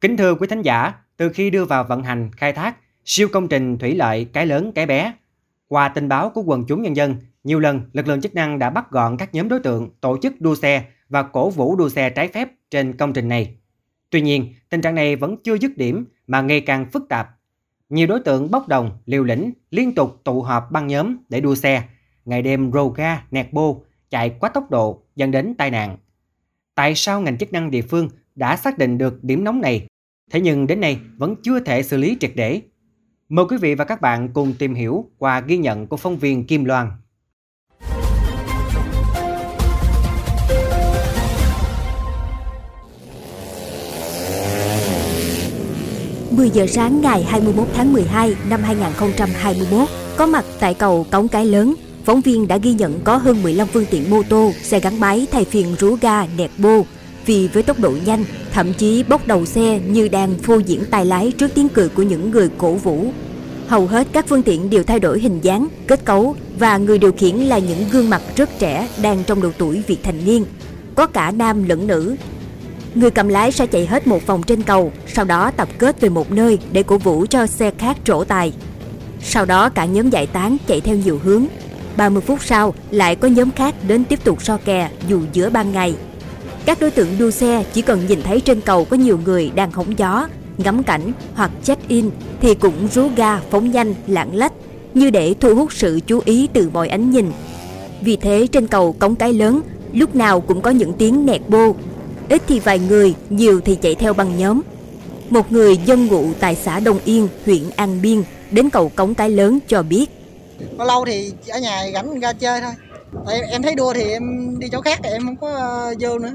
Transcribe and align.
Kính 0.00 0.16
thưa 0.16 0.34
quý 0.34 0.46
thính 0.46 0.62
giả, 0.62 0.92
từ 1.16 1.28
khi 1.28 1.50
đưa 1.50 1.64
vào 1.64 1.84
vận 1.84 2.02
hành 2.02 2.30
khai 2.36 2.52
thác 2.52 2.76
siêu 3.04 3.28
công 3.32 3.48
trình 3.48 3.78
thủy 3.78 3.94
lợi 3.94 4.24
cái 4.32 4.46
lớn 4.46 4.72
cái 4.74 4.86
bé, 4.86 5.12
qua 5.68 5.88
tin 5.88 6.08
báo 6.08 6.30
của 6.30 6.42
quần 6.42 6.64
chúng 6.68 6.82
nhân 6.82 6.96
dân, 6.96 7.16
nhiều 7.44 7.60
lần 7.60 7.82
lực 7.92 8.08
lượng 8.08 8.20
chức 8.20 8.34
năng 8.34 8.58
đã 8.58 8.70
bắt 8.70 8.90
gọn 8.90 9.16
các 9.16 9.34
nhóm 9.34 9.48
đối 9.48 9.60
tượng 9.60 9.90
tổ 10.00 10.18
chức 10.22 10.40
đua 10.40 10.54
xe 10.54 10.84
và 11.08 11.22
cổ 11.22 11.50
vũ 11.50 11.76
đua 11.76 11.88
xe 11.88 12.10
trái 12.10 12.28
phép 12.28 12.48
trên 12.70 12.96
công 12.96 13.12
trình 13.12 13.28
này. 13.28 13.56
Tuy 14.10 14.20
nhiên, 14.20 14.54
tình 14.68 14.80
trạng 14.80 14.94
này 14.94 15.16
vẫn 15.16 15.36
chưa 15.44 15.58
dứt 15.58 15.76
điểm 15.76 16.04
mà 16.26 16.40
ngày 16.40 16.60
càng 16.60 16.86
phức 16.92 17.08
tạp. 17.08 17.28
Nhiều 17.88 18.06
đối 18.06 18.20
tượng 18.20 18.50
bốc 18.50 18.68
đồng, 18.68 18.98
liều 19.06 19.24
lĩnh 19.24 19.52
liên 19.70 19.94
tục 19.94 20.20
tụ 20.24 20.42
họp 20.42 20.70
băng 20.70 20.86
nhóm 20.86 21.16
để 21.28 21.40
đua 21.40 21.54
xe, 21.54 21.82
ngày 22.24 22.42
đêm 22.42 22.72
rồ 22.72 22.88
ga, 22.88 23.22
nẹt 23.30 23.52
bô, 23.52 23.84
chạy 24.10 24.30
quá 24.40 24.48
tốc 24.48 24.70
độ 24.70 25.02
dẫn 25.16 25.30
đến 25.30 25.54
tai 25.58 25.70
nạn. 25.70 25.96
Tại 26.74 26.94
sao 26.94 27.20
ngành 27.20 27.38
chức 27.38 27.52
năng 27.52 27.70
địa 27.70 27.82
phương 27.82 28.08
đã 28.34 28.56
xác 28.56 28.78
định 28.78 28.98
được 28.98 29.24
điểm 29.24 29.44
nóng 29.44 29.60
này, 29.60 29.86
thế 30.30 30.40
nhưng 30.40 30.66
đến 30.66 30.80
nay 30.80 30.98
vẫn 31.16 31.34
chưa 31.42 31.60
thể 31.60 31.82
xử 31.82 31.96
lý 31.96 32.16
triệt 32.20 32.32
để? 32.34 32.60
Mời 33.28 33.44
quý 33.48 33.56
vị 33.56 33.74
và 33.74 33.84
các 33.84 34.00
bạn 34.00 34.28
cùng 34.32 34.54
tìm 34.58 34.74
hiểu 34.74 35.10
qua 35.18 35.40
ghi 35.40 35.56
nhận 35.56 35.86
của 35.86 35.96
phóng 35.96 36.18
viên 36.18 36.46
Kim 36.46 36.64
Loan. 36.64 36.90
10 46.40 46.50
giờ 46.50 46.66
sáng 46.66 47.00
ngày 47.00 47.22
21 47.22 47.68
tháng 47.74 47.92
12 47.92 48.34
năm 48.50 48.60
2021, 48.62 49.88
có 50.16 50.26
mặt 50.26 50.44
tại 50.60 50.74
cầu 50.74 51.06
Cống 51.10 51.28
Cái 51.28 51.44
Lớn, 51.44 51.74
phóng 52.04 52.20
viên 52.20 52.48
đã 52.48 52.56
ghi 52.56 52.72
nhận 52.72 53.00
có 53.04 53.16
hơn 53.16 53.42
15 53.42 53.68
phương 53.68 53.84
tiện 53.90 54.10
mô 54.10 54.22
tô, 54.22 54.52
xe 54.62 54.80
gắn 54.80 55.00
máy 55.00 55.26
thay 55.32 55.44
phiên 55.44 55.74
rú 55.78 55.96
ga, 56.00 56.26
nẹt 56.36 56.50
bô. 56.58 56.84
Vì 57.26 57.48
với 57.48 57.62
tốc 57.62 57.80
độ 57.80 57.92
nhanh, 58.06 58.24
thậm 58.52 58.72
chí 58.72 59.04
bốc 59.08 59.26
đầu 59.26 59.46
xe 59.46 59.80
như 59.86 60.08
đang 60.08 60.38
phô 60.38 60.58
diễn 60.58 60.84
tài 60.90 61.04
lái 61.04 61.32
trước 61.38 61.50
tiếng 61.54 61.68
cười 61.68 61.88
của 61.88 62.02
những 62.02 62.30
người 62.30 62.48
cổ 62.58 62.72
vũ. 62.72 63.12
Hầu 63.68 63.86
hết 63.86 64.06
các 64.12 64.26
phương 64.28 64.42
tiện 64.42 64.70
đều 64.70 64.84
thay 64.84 65.00
đổi 65.00 65.20
hình 65.20 65.40
dáng, 65.40 65.68
kết 65.86 66.04
cấu 66.04 66.36
và 66.58 66.78
người 66.78 66.98
điều 66.98 67.12
khiển 67.12 67.36
là 67.36 67.58
những 67.58 67.84
gương 67.90 68.10
mặt 68.10 68.22
rất 68.36 68.58
trẻ 68.58 68.88
đang 69.02 69.24
trong 69.26 69.42
độ 69.42 69.50
tuổi 69.58 69.82
vị 69.86 69.98
thành 70.02 70.24
niên. 70.24 70.44
Có 70.94 71.06
cả 71.06 71.30
nam 71.30 71.68
lẫn 71.68 71.86
nữ, 71.86 72.16
Người 72.94 73.10
cầm 73.10 73.28
lái 73.28 73.52
sẽ 73.52 73.66
chạy 73.66 73.86
hết 73.86 74.06
một 74.06 74.26
vòng 74.26 74.42
trên 74.42 74.62
cầu, 74.62 74.92
sau 75.06 75.24
đó 75.24 75.50
tập 75.50 75.68
kết 75.78 76.00
về 76.00 76.08
một 76.08 76.32
nơi 76.32 76.58
để 76.72 76.82
cổ 76.82 76.98
vũ 76.98 77.26
cho 77.30 77.46
xe 77.46 77.70
khác 77.78 77.96
trổ 78.04 78.24
tài. 78.24 78.52
Sau 79.22 79.44
đó 79.44 79.68
cả 79.68 79.84
nhóm 79.84 80.10
giải 80.10 80.26
tán 80.26 80.56
chạy 80.66 80.80
theo 80.80 80.96
nhiều 80.96 81.20
hướng. 81.22 81.46
30 81.96 82.22
phút 82.26 82.44
sau 82.44 82.74
lại 82.90 83.16
có 83.16 83.28
nhóm 83.28 83.50
khác 83.50 83.74
đến 83.88 84.04
tiếp 84.04 84.24
tục 84.24 84.42
so 84.42 84.56
kè 84.56 84.90
dù 85.08 85.20
giữa 85.32 85.50
ban 85.50 85.72
ngày. 85.72 85.94
Các 86.64 86.80
đối 86.80 86.90
tượng 86.90 87.18
đua 87.18 87.30
xe 87.30 87.64
chỉ 87.72 87.82
cần 87.82 88.06
nhìn 88.08 88.22
thấy 88.22 88.40
trên 88.40 88.60
cầu 88.60 88.84
có 88.84 88.96
nhiều 88.96 89.18
người 89.24 89.50
đang 89.54 89.72
hóng 89.72 89.98
gió, 89.98 90.28
ngắm 90.58 90.82
cảnh 90.82 91.12
hoặc 91.34 91.50
check-in 91.64 92.10
thì 92.40 92.54
cũng 92.54 92.88
rú 92.92 93.08
ga 93.16 93.40
phóng 93.50 93.70
nhanh 93.70 93.94
lạng 94.06 94.36
lách 94.36 94.52
như 94.94 95.10
để 95.10 95.34
thu 95.40 95.54
hút 95.54 95.72
sự 95.72 96.00
chú 96.06 96.20
ý 96.24 96.48
từ 96.52 96.70
mọi 96.72 96.88
ánh 96.88 97.10
nhìn. 97.10 97.32
Vì 98.00 98.16
thế 98.16 98.46
trên 98.52 98.66
cầu 98.66 98.92
cống 98.92 99.16
cái 99.16 99.32
lớn 99.32 99.60
lúc 99.92 100.14
nào 100.14 100.40
cũng 100.40 100.60
có 100.60 100.70
những 100.70 100.92
tiếng 100.92 101.26
nẹt 101.26 101.40
bô 101.48 101.74
ít 102.30 102.42
thì 102.48 102.58
vài 102.58 102.78
người, 102.78 103.14
nhiều 103.30 103.60
thì 103.60 103.74
chạy 103.74 103.94
theo 103.94 104.14
bằng 104.14 104.38
nhóm. 104.38 104.60
Một 105.30 105.52
người 105.52 105.76
dân 105.76 106.06
ngụ 106.06 106.24
tại 106.40 106.56
xã 106.56 106.80
Đông 106.80 106.98
Yên, 107.04 107.28
huyện 107.44 107.62
An 107.76 108.02
Biên, 108.02 108.22
đến 108.50 108.70
cầu 108.70 108.88
Cống 108.88 109.14
Cái 109.14 109.30
Lớn 109.30 109.58
cho 109.68 109.82
biết. 109.82 110.06
Lâu 110.78 110.86
lâu 110.86 111.04
thì 111.04 111.32
ở 111.48 111.58
nhà 111.58 111.84
rảnh 111.94 112.20
ra 112.20 112.32
chơi 112.32 112.60
thôi. 112.60 112.72
Tại 113.26 113.40
em 113.50 113.62
thấy 113.62 113.74
đua 113.74 113.92
thì 113.92 114.02
em 114.02 114.56
đi 114.58 114.68
chỗ 114.72 114.80
khác 114.80 115.00
thì 115.02 115.10
em 115.10 115.22
không 115.26 115.36
có 115.36 115.50
ờ, 115.50 115.94
vô 116.00 116.18
nữa. 116.18 116.34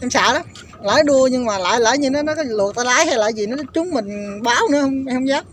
Em 0.00 0.10
sợ 0.10 0.32
đó 0.32 0.42
Lái 0.82 1.02
đua 1.04 1.26
nhưng 1.26 1.44
mà 1.44 1.58
lại 1.58 1.80
lỡ 1.80 1.92
như 1.92 2.10
nó 2.10 2.22
nó 2.22 2.34
có 2.34 2.44
luộc 2.46 2.74
tay 2.74 2.84
lái 2.84 3.06
hay 3.06 3.16
là 3.16 3.28
gì 3.28 3.46
nó 3.46 3.56
trúng 3.74 3.90
mình 3.90 4.42
báo 4.42 4.68
nữa 4.70 4.80
không 4.80 5.04
em 5.06 5.16
không 5.16 5.28
dám. 5.28 5.44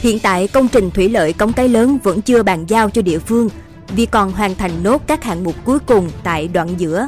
Hiện 0.00 0.18
tại 0.18 0.48
công 0.48 0.68
trình 0.68 0.90
thủy 0.90 1.08
lợi 1.08 1.32
Cống 1.32 1.52
Cái 1.52 1.68
Lớn 1.68 1.98
vẫn 2.02 2.22
chưa 2.22 2.42
bàn 2.42 2.64
giao 2.68 2.90
cho 2.90 3.02
địa 3.02 3.18
phương 3.18 3.48
vì 3.88 4.06
còn 4.06 4.32
hoàn 4.32 4.54
thành 4.54 4.82
nốt 4.82 5.02
các 5.06 5.24
hạng 5.24 5.44
mục 5.44 5.54
cuối 5.64 5.78
cùng 5.78 6.10
tại 6.24 6.48
đoạn 6.48 6.68
giữa 6.78 7.06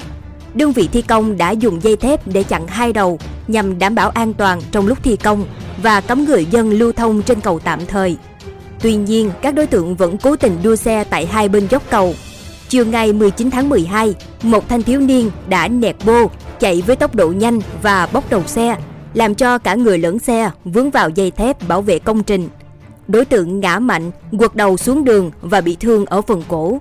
đơn 0.54 0.72
vị 0.72 0.88
thi 0.92 1.02
công 1.02 1.36
đã 1.36 1.50
dùng 1.50 1.82
dây 1.82 1.96
thép 1.96 2.26
để 2.26 2.42
chặn 2.42 2.66
hai 2.66 2.92
đầu 2.92 3.18
nhằm 3.48 3.78
đảm 3.78 3.94
bảo 3.94 4.10
an 4.10 4.34
toàn 4.34 4.60
trong 4.72 4.86
lúc 4.86 4.98
thi 5.02 5.16
công 5.16 5.46
và 5.82 6.00
cấm 6.00 6.24
người 6.24 6.46
dân 6.50 6.70
lưu 6.70 6.92
thông 6.92 7.22
trên 7.22 7.40
cầu 7.40 7.58
tạm 7.58 7.86
thời. 7.86 8.16
Tuy 8.80 8.96
nhiên, 8.96 9.30
các 9.42 9.54
đối 9.54 9.66
tượng 9.66 9.94
vẫn 9.94 10.18
cố 10.18 10.36
tình 10.36 10.58
đua 10.62 10.76
xe 10.76 11.04
tại 11.04 11.26
hai 11.26 11.48
bên 11.48 11.66
dốc 11.70 11.82
cầu. 11.90 12.14
Chiều 12.74 12.86
ngày 12.86 13.12
19 13.12 13.50
tháng 13.50 13.68
12, 13.68 14.14
một 14.42 14.68
thanh 14.68 14.82
thiếu 14.82 15.00
niên 15.00 15.30
đã 15.48 15.68
nẹt 15.68 15.96
bô, 16.06 16.30
chạy 16.60 16.82
với 16.86 16.96
tốc 16.96 17.14
độ 17.14 17.28
nhanh 17.28 17.60
và 17.82 18.08
bốc 18.12 18.30
đầu 18.30 18.42
xe, 18.46 18.76
làm 19.14 19.34
cho 19.34 19.58
cả 19.58 19.74
người 19.74 19.98
lẫn 19.98 20.18
xe 20.18 20.50
vướng 20.64 20.90
vào 20.90 21.08
dây 21.08 21.30
thép 21.30 21.68
bảo 21.68 21.82
vệ 21.82 21.98
công 21.98 22.22
trình. 22.22 22.48
Đối 23.08 23.24
tượng 23.24 23.60
ngã 23.60 23.78
mạnh, 23.78 24.10
quật 24.38 24.54
đầu 24.54 24.76
xuống 24.76 25.04
đường 25.04 25.30
và 25.40 25.60
bị 25.60 25.76
thương 25.80 26.06
ở 26.06 26.22
phần 26.22 26.42
cổ. 26.48 26.78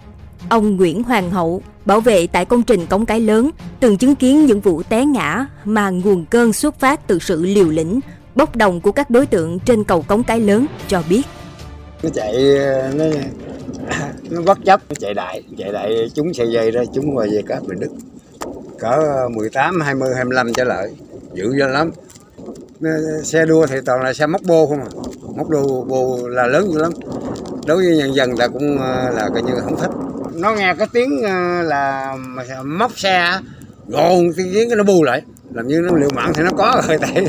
Ông 0.49 0.75
Nguyễn 0.75 1.03
Hoàng 1.03 1.29
Hậu, 1.31 1.61
bảo 1.85 2.01
vệ 2.01 2.27
tại 2.27 2.45
công 2.45 2.63
trình 2.63 2.85
cống 2.85 3.05
cái 3.05 3.19
lớn, 3.19 3.49
từng 3.79 3.97
chứng 3.97 4.15
kiến 4.15 4.45
những 4.45 4.61
vụ 4.61 4.83
té 4.83 5.05
ngã 5.05 5.45
mà 5.65 5.89
nguồn 5.89 6.25
cơn 6.25 6.53
xuất 6.53 6.79
phát 6.79 7.07
từ 7.07 7.19
sự 7.19 7.45
liều 7.45 7.69
lĩnh, 7.69 7.99
bốc 8.35 8.55
đồng 8.55 8.81
của 8.81 8.91
các 8.91 9.09
đối 9.09 9.25
tượng 9.25 9.59
trên 9.59 9.83
cầu 9.83 10.01
cống 10.01 10.23
cái 10.23 10.39
lớn 10.39 10.65
cho 10.87 11.03
biết. 11.09 11.21
Nó 12.03 12.09
chạy, 12.13 12.33
nó, 12.93 13.05
nó 14.29 14.41
bất 14.41 14.57
chấp, 14.65 14.81
nó 14.89 14.95
chạy 14.99 15.13
đại, 15.13 15.43
chạy 15.57 15.71
đại 15.71 16.09
chúng 16.13 16.33
xe 16.33 16.45
dây 16.45 16.71
ra, 16.71 16.81
chúng 16.93 17.15
qua 17.15 17.25
về 17.31 17.41
cáp 17.47 17.63
bị 17.67 17.75
đức. 17.79 17.91
Cỡ 18.79 19.27
18, 19.31 19.81
20, 19.81 20.15
25 20.15 20.53
trở 20.53 20.63
lại, 20.63 20.87
dữ 21.33 21.53
dữ 21.57 21.67
lắm. 21.67 21.91
Xe 23.23 23.45
đua 23.45 23.65
thì 23.65 23.75
toàn 23.85 24.01
là 24.01 24.13
xe 24.13 24.25
móc 24.27 24.41
bô 24.41 24.67
không 24.67 24.79
à, 24.79 24.89
móc 25.35 25.49
đô 25.49 25.83
bô 25.83 26.27
là 26.27 26.47
lớn 26.47 26.71
dữ 26.71 26.79
lắm. 26.79 26.91
Đối 27.67 27.77
với 27.77 27.97
nhân 27.97 28.15
dân 28.15 28.37
ta 28.37 28.47
cũng 28.47 28.77
ờ, 28.77 29.09
là 29.09 29.29
coi 29.33 29.41
như 29.41 29.53
không 29.61 29.77
thích. 29.77 29.91
Nó 30.33 30.55
nghe 30.55 30.73
cái 30.77 30.87
tiếng 30.93 31.21
ờ, 31.23 31.61
là 31.61 32.15
móc 32.63 32.99
xe 32.99 33.39
gồn 33.87 34.31
tiếng 34.37 34.69
cái 34.69 34.75
nó 34.75 34.83
bu 34.83 35.03
lại. 35.03 35.21
Làm 35.53 35.67
như 35.67 35.79
nó 35.79 35.95
liệu 35.95 36.09
mạng 36.15 36.31
thì 36.35 36.43
nó 36.43 36.51
có 36.57 36.81
rồi 36.87 36.97
tại 37.01 37.27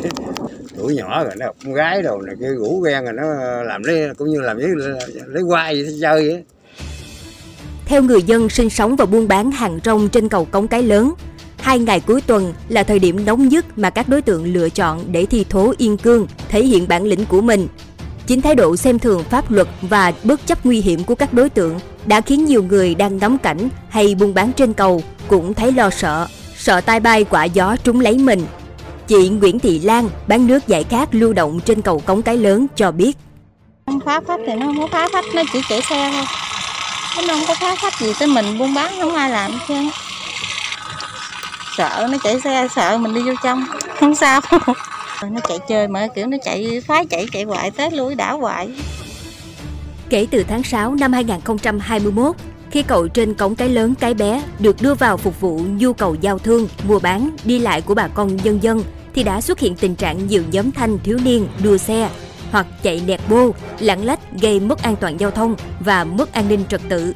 tuổi 0.77 0.95
nhỏ 0.95 1.25
rồi 1.25 1.33
nó 1.37 1.47
con 1.65 1.75
gái 1.75 2.03
đồ 2.03 2.21
này 2.21 2.35
kia 2.41 2.49
rủ 2.49 2.81
ghen 2.81 3.05
rồi 3.05 3.13
nó 3.13 3.23
ờ, 3.23 3.63
làm 3.63 3.83
lấy 3.83 4.11
cũng 4.19 4.29
như 4.29 4.41
làm 4.41 4.59
lấy 4.59 4.69
lấy 5.27 5.43
quai 5.49 5.83
vậy 5.83 5.99
chơi 6.01 6.29
vậy 6.29 6.45
theo 7.87 8.03
người 8.03 8.23
dân 8.23 8.49
sinh 8.49 8.71
sống 8.71 8.97
và 8.97 9.05
buôn 9.05 9.29
bán 9.29 9.51
hàng 9.51 9.79
rong 9.85 10.09
trên 10.09 10.29
cầu 10.29 10.45
cống 10.45 10.69
cái 10.69 10.83
lớn 10.83 11.13
hai 11.59 11.79
ngày 11.79 12.01
cuối 12.01 12.21
tuần 12.21 12.55
là 12.69 12.83
thời 12.83 12.99
điểm 12.99 13.25
nóng 13.25 13.49
nhất 13.49 13.79
mà 13.79 13.91
các 13.91 14.09
đối 14.09 14.23
tượng 14.23 14.53
lựa 14.53 14.69
chọn 14.69 15.05
để 15.13 15.27
thi 15.27 15.45
thố 15.51 15.75
yên 15.79 15.97
cương 15.97 16.27
thể 16.49 16.65
hiện 16.65 16.89
bản 16.89 17.05
lĩnh 17.05 17.27
của 17.27 17.41
mình 17.41 17.69
Chính 18.27 18.41
thái 18.41 18.55
độ 18.55 18.77
xem 18.77 18.99
thường 18.99 19.25
pháp 19.25 19.51
luật 19.51 19.69
và 19.83 20.13
bất 20.25 20.47
chấp 20.47 20.67
nguy 20.67 20.81
hiểm 20.81 21.05
của 21.05 21.15
các 21.15 21.33
đối 21.33 21.51
tượng 21.51 21.79
đã 22.07 22.21
khiến 22.21 22.45
nhiều 22.45 22.63
người 22.63 22.95
đang 22.95 23.19
ngắm 23.19 23.39
cảnh 23.39 23.69
hay 23.89 24.15
buôn 24.15 24.35
bán 24.35 24.53
trên 24.53 24.73
cầu 24.73 25.03
cũng 25.29 25.55
thấy 25.55 25.73
lo 25.73 25.91
sợ, 25.91 26.27
sợ 26.57 26.81
tai 26.81 27.01
bay 27.01 27.25
quả 27.25 27.45
gió 27.45 27.77
trúng 27.85 28.01
lấy 28.01 28.19
mình. 28.19 28.47
Chị 29.07 29.29
Nguyễn 29.29 29.59
Thị 29.59 29.79
Lan 29.79 30.09
bán 30.29 30.47
nước 30.47 30.67
giải 30.67 30.85
khát 30.85 31.15
lưu 31.15 31.33
động 31.33 31.61
trên 31.65 31.83
cầu 31.83 31.99
cống 32.01 32.23
cái 32.23 32.37
lớn 32.37 32.67
cho 32.77 32.93
biết. 32.93 33.17
Không 33.87 34.01
phá 34.05 34.21
phách 34.27 34.41
thì 34.47 34.55
nó 34.55 34.67
không 34.67 34.91
phá 34.91 35.09
phách, 35.13 35.25
nó 35.35 35.43
chỉ 35.53 35.61
chạy 35.69 35.81
xe 35.83 36.11
thôi. 36.13 36.25
Nó 37.17 37.35
không 37.35 37.45
có 37.49 37.55
phá 37.55 37.75
khách 37.75 38.01
gì 38.01 38.13
tới 38.19 38.29
mình 38.29 38.59
buôn 38.59 38.75
bán 38.75 38.93
không 39.01 39.15
ai 39.15 39.31
làm 39.31 39.51
chứ. 39.69 39.75
Sợ 41.77 42.07
nó 42.11 42.19
chạy 42.25 42.41
xe, 42.41 42.69
sợ 42.75 42.99
mình 42.99 43.15
đi 43.15 43.23
vô 43.23 43.33
trong, 43.43 43.67
không 44.01 44.15
sao. 44.15 44.41
nó 45.31 45.41
chạy 45.49 45.59
chơi 45.69 45.89
mà 45.89 46.07
kiểu 46.15 46.27
nó 46.27 46.37
chạy 46.45 46.83
phá 46.87 47.05
chạy 47.11 47.27
chạy 47.33 47.43
hoài 47.43 47.71
tới 47.71 47.91
lui 47.91 48.15
đảo 48.15 48.39
hoài 48.39 48.69
kể 50.15 50.27
từ 50.31 50.45
tháng 50.49 50.63
6 50.63 50.95
năm 50.95 51.13
2021 51.13 52.37
khi 52.71 52.83
cầu 52.83 53.09
trên 53.09 53.35
cổng 53.35 53.55
cái 53.55 53.69
lớn 53.69 53.95
cái 54.01 54.15
bé 54.15 54.43
được 54.59 54.83
đưa 54.83 54.95
vào 54.95 55.17
phục 55.17 55.41
vụ 55.41 55.61
nhu 55.77 55.93
cầu 55.93 56.17
giao 56.21 56.39
thương, 56.39 56.69
mua 56.89 56.99
bán, 56.99 57.31
đi 57.45 57.59
lại 57.59 57.81
của 57.81 57.95
bà 57.95 58.09
con 58.09 58.37
nhân 58.37 58.59
dân 58.63 58.83
thì 59.15 59.23
đã 59.23 59.41
xuất 59.41 59.59
hiện 59.59 59.77
tình 59.77 59.95
trạng 59.95 60.27
nhiều 60.27 60.43
nhóm 60.51 60.73
thanh 60.73 60.99
thiếu 60.99 61.19
niên 61.25 61.49
đua 61.63 61.77
xe 61.77 62.11
hoặc 62.55 62.67
chạy 62.83 63.03
nẹt 63.07 63.21
bô, 63.29 63.55
lạng 63.79 64.05
lách 64.05 64.21
gây 64.41 64.61
mất 64.61 64.83
an 64.83 64.97
toàn 65.01 65.21
giao 65.21 65.31
thông 65.31 65.57
và 65.81 66.05
mất 66.05 66.33
an 66.33 66.49
ninh 66.49 66.65
trật 66.69 66.81
tự 66.89 67.15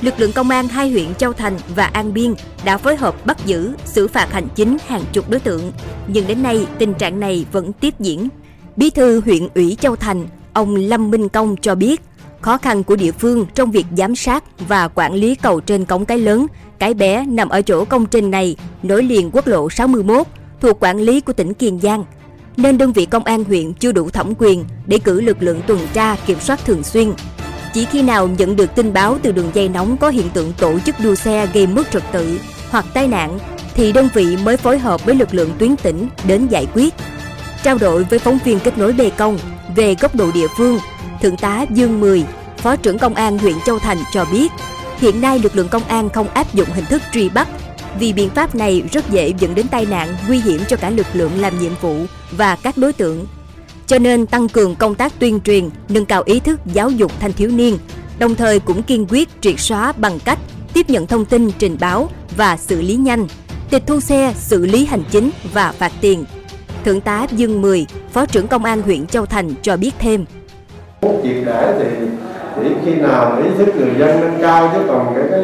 lực 0.00 0.20
lượng 0.20 0.32
công 0.32 0.50
an 0.50 0.68
hai 0.68 0.90
huyện 0.90 1.14
Châu 1.14 1.32
Thành 1.32 1.58
và 1.74 1.84
An 1.84 2.14
Biên 2.14 2.34
đã 2.64 2.78
phối 2.78 2.96
hợp 2.96 3.26
bắt 3.26 3.46
giữ, 3.46 3.72
xử 3.84 4.08
phạt 4.08 4.32
hành 4.32 4.48
chính 4.54 4.76
hàng 4.86 5.02
chục 5.12 5.30
đối 5.30 5.40
tượng. 5.40 5.72
Nhưng 6.06 6.26
đến 6.26 6.42
nay, 6.42 6.66
tình 6.78 6.94
trạng 6.94 7.20
này 7.20 7.46
vẫn 7.52 7.72
tiếp 7.72 7.94
diễn. 7.98 8.28
Bí 8.76 8.90
thư 8.90 9.20
huyện 9.20 9.48
ủy 9.54 9.76
Châu 9.80 9.96
Thành, 9.96 10.26
ông 10.52 10.76
Lâm 10.76 11.10
Minh 11.10 11.28
Công 11.28 11.56
cho 11.56 11.74
biết, 11.74 12.00
khó 12.40 12.58
khăn 12.58 12.84
của 12.84 12.96
địa 12.96 13.12
phương 13.12 13.46
trong 13.54 13.70
việc 13.70 13.86
giám 13.96 14.16
sát 14.16 14.44
và 14.68 14.88
quản 14.88 15.14
lý 15.14 15.34
cầu 15.34 15.60
trên 15.60 15.84
cống 15.84 16.04
cái 16.04 16.18
lớn, 16.18 16.46
cái 16.78 16.94
bé 16.94 17.24
nằm 17.26 17.48
ở 17.48 17.62
chỗ 17.62 17.84
công 17.84 18.06
trình 18.06 18.30
này, 18.30 18.56
nối 18.82 19.02
liền 19.02 19.30
quốc 19.32 19.46
lộ 19.46 19.70
61, 19.70 20.26
thuộc 20.60 20.76
quản 20.80 20.98
lý 20.98 21.20
của 21.20 21.32
tỉnh 21.32 21.54
Kiên 21.54 21.80
Giang. 21.80 22.04
Nên 22.56 22.78
đơn 22.78 22.92
vị 22.92 23.06
công 23.06 23.24
an 23.24 23.44
huyện 23.44 23.72
chưa 23.72 23.92
đủ 23.92 24.10
thẩm 24.10 24.32
quyền 24.38 24.64
để 24.86 24.98
cử 24.98 25.20
lực 25.20 25.36
lượng 25.40 25.60
tuần 25.66 25.78
tra 25.92 26.16
kiểm 26.26 26.40
soát 26.40 26.64
thường 26.64 26.82
xuyên 26.82 27.12
chỉ 27.74 27.84
khi 27.84 28.02
nào 28.02 28.28
nhận 28.38 28.56
được 28.56 28.74
tin 28.74 28.92
báo 28.92 29.18
từ 29.22 29.32
đường 29.32 29.50
dây 29.54 29.68
nóng 29.68 29.96
có 29.96 30.08
hiện 30.08 30.30
tượng 30.30 30.52
tổ 30.58 30.78
chức 30.80 30.94
đua 31.04 31.14
xe 31.14 31.46
gây 31.46 31.66
mất 31.66 31.90
trật 31.90 32.02
tự 32.12 32.38
hoặc 32.70 32.84
tai 32.94 33.08
nạn 33.08 33.38
thì 33.74 33.92
đơn 33.92 34.08
vị 34.14 34.36
mới 34.36 34.56
phối 34.56 34.78
hợp 34.78 35.04
với 35.04 35.14
lực 35.14 35.34
lượng 35.34 35.50
tuyến 35.58 35.76
tỉnh 35.76 36.08
đến 36.26 36.46
giải 36.46 36.66
quyết. 36.74 36.94
Trao 37.62 37.78
đổi 37.78 38.04
với 38.04 38.18
phóng 38.18 38.38
viên 38.44 38.60
kết 38.60 38.78
nối 38.78 38.92
Bê 38.92 39.10
Công 39.10 39.38
về 39.76 39.94
góc 40.00 40.14
độ 40.14 40.30
địa 40.34 40.46
phương, 40.56 40.78
Thượng 41.22 41.36
tá 41.36 41.66
Dương 41.70 42.00
Mười, 42.00 42.24
Phó 42.56 42.76
trưởng 42.76 42.98
Công 42.98 43.14
an 43.14 43.38
huyện 43.38 43.54
Châu 43.66 43.78
Thành 43.78 43.98
cho 44.12 44.24
biết, 44.32 44.52
hiện 44.98 45.20
nay 45.20 45.38
lực 45.38 45.56
lượng 45.56 45.68
công 45.68 45.84
an 45.84 46.08
không 46.08 46.28
áp 46.28 46.54
dụng 46.54 46.68
hình 46.74 46.84
thức 46.84 47.02
truy 47.12 47.28
bắt 47.28 47.48
vì 48.00 48.12
biện 48.12 48.30
pháp 48.30 48.54
này 48.54 48.82
rất 48.92 49.10
dễ 49.10 49.32
dẫn 49.38 49.54
đến 49.54 49.66
tai 49.68 49.86
nạn 49.86 50.16
nguy 50.28 50.40
hiểm 50.40 50.60
cho 50.68 50.76
cả 50.76 50.90
lực 50.90 51.06
lượng 51.12 51.40
làm 51.40 51.58
nhiệm 51.58 51.72
vụ 51.80 51.96
và 52.30 52.56
các 52.56 52.76
đối 52.78 52.92
tượng. 52.92 53.26
Cho 53.86 53.98
nên 53.98 54.26
tăng 54.26 54.48
cường 54.48 54.74
công 54.74 54.94
tác 54.94 55.18
tuyên 55.18 55.40
truyền, 55.40 55.70
nâng 55.88 56.06
cao 56.06 56.22
ý 56.26 56.40
thức 56.40 56.60
giáo 56.72 56.90
dục 56.90 57.12
thanh 57.20 57.32
thiếu 57.32 57.50
niên, 57.50 57.78
đồng 58.18 58.34
thời 58.34 58.60
cũng 58.60 58.82
kiên 58.82 59.06
quyết 59.08 59.28
triệt 59.40 59.60
xóa 59.60 59.92
bằng 59.92 60.18
cách 60.24 60.38
tiếp 60.72 60.90
nhận 60.90 61.06
thông 61.06 61.24
tin 61.24 61.50
trình 61.58 61.76
báo 61.80 62.08
và 62.36 62.56
xử 62.56 62.82
lý 62.82 62.94
nhanh, 62.94 63.26
tịch 63.70 63.82
thu 63.86 64.00
xe, 64.00 64.32
xử 64.36 64.66
lý 64.66 64.86
hành 64.86 65.02
chính 65.10 65.30
và 65.52 65.72
phạt 65.72 65.92
tiền. 66.00 66.24
Thượng 66.84 67.00
tá 67.00 67.26
Dương 67.32 67.62
Mười, 67.62 67.86
Phó 68.12 68.26
trưởng 68.26 68.46
Công 68.46 68.64
an 68.64 68.82
huyện 68.82 69.06
Châu 69.06 69.26
Thành 69.26 69.54
cho 69.62 69.76
biết 69.76 69.90
thêm. 69.98 70.24
Triệt 71.02 71.36
để 71.46 71.74
thì 71.78 72.06
chỉ 72.62 72.68
khi 72.84 72.94
nào 72.94 73.42
ý 73.42 73.48
thức 73.58 73.76
người 73.76 73.94
dân 73.98 74.20
nâng 74.20 74.38
cao 74.42 74.70
chứ 74.74 74.80
còn 74.88 75.14
cái, 75.14 75.24
cái, 75.30 75.40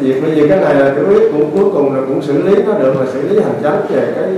cái 0.00 0.12
việc 0.12 0.22
bây 0.22 0.36
giờ 0.36 0.46
cái 0.48 0.58
này 0.58 0.74
là 0.74 0.94
chủ 0.96 1.10
yếu 1.10 1.20
cũng 1.32 1.50
cuối 1.54 1.70
cùng 1.72 1.94
là 1.94 2.00
cũng 2.08 2.22
xử 2.22 2.42
lý 2.42 2.62
nó 2.62 2.72
được 2.72 2.94
là 3.00 3.06
xử 3.12 3.28
lý 3.28 3.40
hành 3.40 3.54
chính 3.62 3.96
về 3.96 4.12
cái 4.16 4.28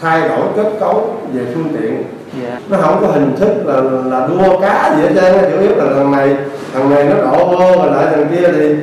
thay 0.00 0.28
đổi 0.28 0.46
kết 0.56 0.72
cấu 0.80 1.16
về 1.32 1.42
phương 1.54 1.68
tiện 1.80 2.04
yeah. 2.42 2.62
nó 2.68 2.78
không 2.78 2.98
có 3.00 3.06
hình 3.06 3.36
thức 3.36 3.66
là 3.66 3.80
là 4.10 4.26
đua 4.26 4.60
cá 4.60 4.94
gì 4.96 5.02
hết 5.02 5.10
trơn 5.14 5.50
chủ 5.52 5.60
yếu 5.60 5.76
là 5.76 5.84
thằng 5.94 6.12
này 6.12 6.36
thằng 6.74 6.90
này 6.90 7.04
nó 7.04 7.16
đổ 7.16 7.46
vô 7.46 7.82
rồi 7.82 7.92
lại 7.94 8.06
thằng 8.10 8.26
kia 8.30 8.48
thì 8.52 8.74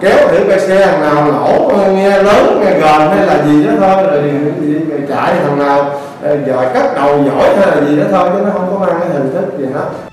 kéo 0.00 0.28
thử 0.28 0.44
cái 0.48 0.60
xe 0.60 0.86
thằng 0.86 1.00
nào 1.00 1.32
nổ 1.32 1.72
nghe 1.94 2.22
lớn 2.22 2.60
nghe 2.64 2.70
gần 2.70 3.10
hay 3.10 3.26
là 3.26 3.44
gì 3.46 3.66
đó 3.66 3.72
thôi 3.80 4.04
rồi 4.04 4.22
thì, 4.60 4.74
chạy 5.08 5.34
thằng 5.42 5.58
nào 5.58 5.90
ờ, 6.22 6.36
giỏi 6.46 6.66
cắt 6.74 6.94
đầu 6.94 7.24
giỏi 7.24 7.56
hay 7.56 7.66
là 7.66 7.88
gì 7.88 7.96
đó 7.96 8.04
thôi 8.10 8.28
chứ 8.32 8.40
nó 8.44 8.50
không 8.52 8.68
có 8.72 8.86
mang 8.86 9.00
cái 9.00 9.08
hình 9.08 9.32
thức 9.32 9.58
gì 9.58 9.66
hết 9.74 10.09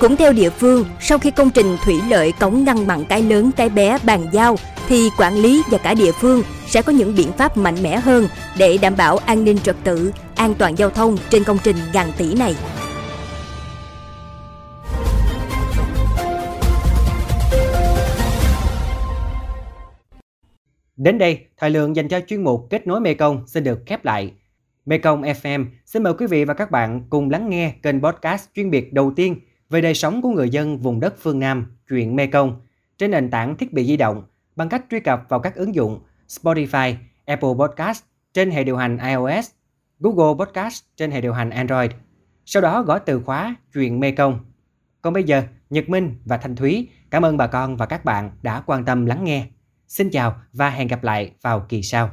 cũng 0.00 0.16
theo 0.16 0.32
địa 0.32 0.50
phương, 0.50 0.84
sau 1.00 1.18
khi 1.18 1.30
công 1.30 1.50
trình 1.50 1.76
thủy 1.84 2.00
lợi 2.08 2.32
cống 2.32 2.64
ngăn 2.64 2.86
mặn 2.86 3.04
cái 3.04 3.22
lớn 3.22 3.50
cái 3.56 3.68
bé 3.68 3.98
bàn 4.04 4.26
giao, 4.32 4.56
thì 4.88 5.10
quản 5.18 5.34
lý 5.34 5.62
và 5.70 5.78
cả 5.78 5.94
địa 5.94 6.12
phương 6.12 6.42
sẽ 6.66 6.82
có 6.82 6.92
những 6.92 7.14
biện 7.16 7.32
pháp 7.32 7.56
mạnh 7.56 7.82
mẽ 7.82 7.96
hơn 7.96 8.28
để 8.58 8.78
đảm 8.82 8.94
bảo 8.96 9.16
an 9.16 9.44
ninh 9.44 9.58
trật 9.58 9.76
tự, 9.84 10.12
an 10.36 10.54
toàn 10.54 10.78
giao 10.78 10.90
thông 10.90 11.16
trên 11.30 11.44
công 11.44 11.58
trình 11.64 11.76
ngàn 11.92 12.12
tỷ 12.18 12.34
này. 12.34 12.54
Đến 20.96 21.18
đây, 21.18 21.38
thời 21.56 21.70
lượng 21.70 21.96
dành 21.96 22.08
cho 22.08 22.20
chuyên 22.26 22.44
mục 22.44 22.66
Kết 22.70 22.86
nối 22.86 23.00
Mekong 23.00 23.46
xin 23.46 23.64
được 23.64 23.78
khép 23.86 24.04
lại. 24.04 24.32
Mekong 24.86 25.22
FM 25.22 25.66
xin 25.86 26.02
mời 26.02 26.14
quý 26.18 26.26
vị 26.26 26.44
và 26.44 26.54
các 26.54 26.70
bạn 26.70 27.02
cùng 27.10 27.30
lắng 27.30 27.50
nghe 27.50 27.74
kênh 27.82 28.02
podcast 28.02 28.48
chuyên 28.54 28.70
biệt 28.70 28.92
đầu 28.92 29.12
tiên 29.16 29.36
về 29.74 29.80
đời 29.80 29.94
sống 29.94 30.22
của 30.22 30.30
người 30.30 30.50
dân 30.50 30.78
vùng 30.78 31.00
đất 31.00 31.14
phương 31.18 31.38
Nam, 31.38 31.76
chuyện 31.88 32.16
Mekong, 32.16 32.60
trên 32.98 33.10
nền 33.10 33.30
tảng 33.30 33.56
thiết 33.56 33.72
bị 33.72 33.84
di 33.86 33.96
động 33.96 34.22
bằng 34.56 34.68
cách 34.68 34.84
truy 34.90 35.00
cập 35.00 35.26
vào 35.28 35.40
các 35.40 35.54
ứng 35.54 35.74
dụng 35.74 36.00
Spotify, 36.28 36.94
Apple 37.24 37.48
Podcast 37.58 38.02
trên 38.34 38.50
hệ 38.50 38.64
điều 38.64 38.76
hành 38.76 38.98
iOS, 38.98 39.50
Google 40.00 40.44
Podcast 40.44 40.82
trên 40.96 41.10
hệ 41.10 41.20
điều 41.20 41.32
hành 41.32 41.50
Android. 41.50 41.90
Sau 42.44 42.62
đó 42.62 42.82
gõ 42.82 42.98
từ 42.98 43.22
khóa 43.22 43.56
chuyện 43.72 44.00
Mekong. 44.00 44.38
Còn 45.02 45.12
bây 45.12 45.24
giờ, 45.24 45.42
Nhật 45.70 45.88
Minh 45.88 46.16
và 46.24 46.36
Thanh 46.36 46.56
Thúy 46.56 46.88
cảm 47.10 47.22
ơn 47.22 47.36
bà 47.36 47.46
con 47.46 47.76
và 47.76 47.86
các 47.86 48.04
bạn 48.04 48.30
đã 48.42 48.60
quan 48.66 48.84
tâm 48.84 49.06
lắng 49.06 49.24
nghe. 49.24 49.46
Xin 49.88 50.10
chào 50.10 50.36
và 50.52 50.70
hẹn 50.70 50.88
gặp 50.88 51.04
lại 51.04 51.32
vào 51.42 51.66
kỳ 51.68 51.82
sau. 51.82 52.10